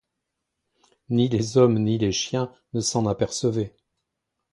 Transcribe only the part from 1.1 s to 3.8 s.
les hommes ni les chiens ne s’en apercevaient.